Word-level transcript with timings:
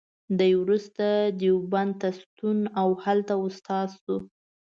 دی 0.39 0.51
وروسته 0.61 1.05
دیوبند 1.39 1.93
ته 2.01 2.09
ستون 2.19 2.57
او 2.81 2.89
هلته 3.03 3.33
استاد 3.45 3.89
شو. 4.01 4.15